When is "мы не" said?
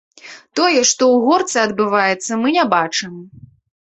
2.45-2.65